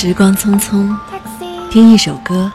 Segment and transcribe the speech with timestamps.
[0.00, 0.96] 时光匆匆，
[1.72, 2.52] 听一首歌，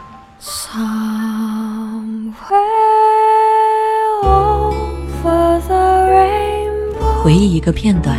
[7.22, 8.18] 回忆一个片段。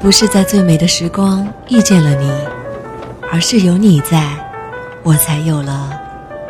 [0.00, 2.30] 不是在最美的时光遇见了你，
[3.32, 4.32] 而是有你在，
[5.02, 5.90] 我才有了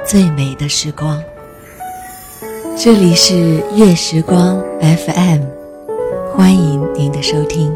[0.05, 1.19] 最美的时光。
[2.77, 5.60] 这里是月时光 FM，
[6.33, 7.71] 欢迎您的收听。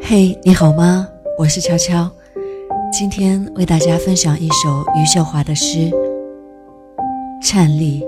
[0.00, 1.08] 嘿，你好吗？
[1.38, 2.10] 我是悄悄，
[2.92, 5.78] 今天为大家分享一首余秀华的诗
[7.42, 8.02] 《颤栗》。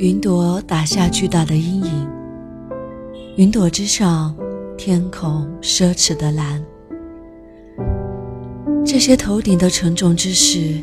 [0.00, 2.08] 云朵打下巨大的阴影，
[3.36, 4.34] 云朵之上，
[4.74, 6.64] 天空奢侈的蓝。
[8.82, 10.80] 这些头顶的沉重之事，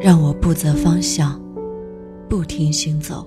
[0.00, 1.40] 让我不择方向，
[2.28, 3.24] 不停行走。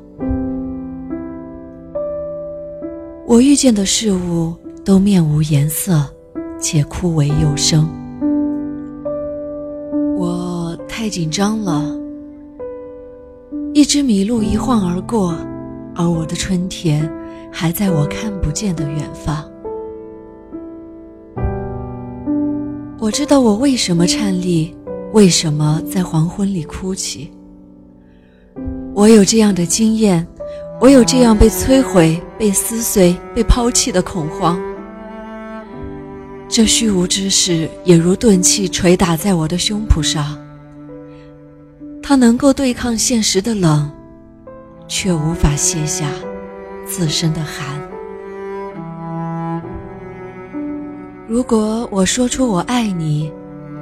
[3.26, 6.06] 我遇见的事物都面无颜色，
[6.60, 7.88] 且枯萎又生。
[10.18, 12.01] 我太紧张了。
[13.82, 15.36] 一只麋鹿一晃而过，
[15.96, 17.12] 而我的春天
[17.52, 19.44] 还在我看不见的远方。
[23.00, 24.78] 我知道我为什么颤栗，
[25.14, 27.32] 为什么在黄昏里哭泣。
[28.94, 30.28] 我有这样的经验，
[30.80, 34.62] 我有这样被摧毁、被撕碎、被抛弃的恐慌。
[36.48, 40.38] 这虚无之事也如钝器捶打在我的胸脯上。
[42.04, 43.90] 他能够对抗现实的冷，
[44.88, 46.08] 却无法卸下
[46.86, 47.80] 自身的寒。
[51.28, 53.32] 如果我说出我爱你，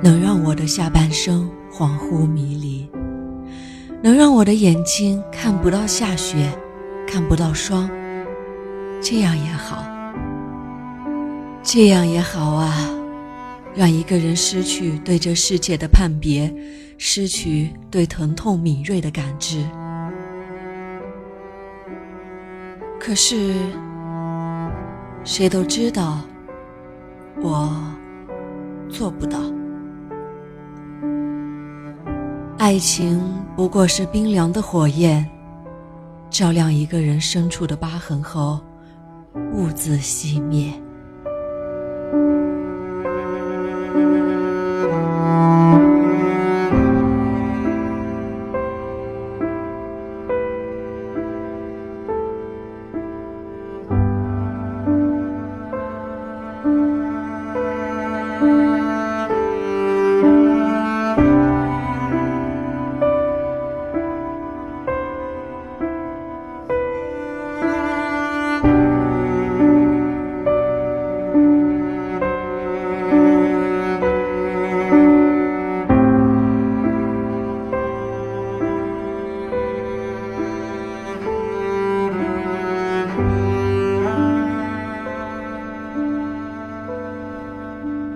[0.04, 2.88] 能让我的下半生恍惚迷离，
[4.04, 6.52] 能让我的眼睛看不到下雪，
[7.08, 7.90] 看不到霜，
[9.02, 9.84] 这样也好，
[11.64, 12.99] 这样也好啊。
[13.80, 16.54] 让一个人失去对这世界的判别，
[16.98, 19.66] 失去对疼痛敏锐的感知。
[23.00, 23.56] 可是，
[25.24, 26.20] 谁都知道，
[27.42, 27.74] 我
[28.90, 29.40] 做不到。
[32.58, 33.24] 爱情
[33.56, 35.26] 不过是冰凉的火焰，
[36.30, 38.60] 照亮一个人深处的疤痕后，
[39.54, 40.70] 兀自熄灭。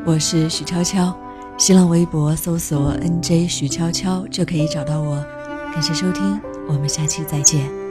[0.06, 1.16] 我是许悄悄，
[1.58, 5.16] 新浪微博搜索 “nj 许悄悄”就可以找到我。
[5.74, 7.83] 感谢收听，我们下期再见。